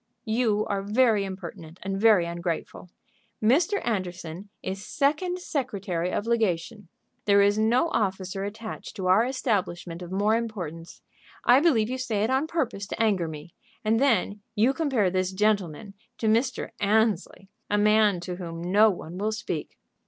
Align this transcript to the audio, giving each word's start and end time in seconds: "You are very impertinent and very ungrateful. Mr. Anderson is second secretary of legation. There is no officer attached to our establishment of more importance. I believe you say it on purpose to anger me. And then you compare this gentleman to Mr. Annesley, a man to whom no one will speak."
"You 0.25 0.65
are 0.65 0.81
very 0.81 1.25
impertinent 1.25 1.79
and 1.83 2.01
very 2.01 2.25
ungrateful. 2.25 2.89
Mr. 3.39 3.79
Anderson 3.87 4.49
is 4.63 4.83
second 4.83 5.37
secretary 5.37 6.09
of 6.11 6.25
legation. 6.25 6.87
There 7.25 7.43
is 7.43 7.59
no 7.59 7.87
officer 7.89 8.43
attached 8.43 8.95
to 8.95 9.05
our 9.05 9.25
establishment 9.25 10.01
of 10.01 10.11
more 10.11 10.35
importance. 10.35 11.03
I 11.45 11.59
believe 11.59 11.87
you 11.87 11.99
say 11.99 12.23
it 12.23 12.31
on 12.31 12.47
purpose 12.47 12.87
to 12.87 12.99
anger 12.99 13.27
me. 13.27 13.53
And 13.85 13.99
then 13.99 14.41
you 14.55 14.73
compare 14.73 15.11
this 15.11 15.33
gentleman 15.33 15.93
to 16.17 16.25
Mr. 16.25 16.71
Annesley, 16.79 17.49
a 17.69 17.77
man 17.77 18.19
to 18.21 18.37
whom 18.37 18.59
no 18.63 18.89
one 18.89 19.19
will 19.19 19.31
speak." 19.31 19.77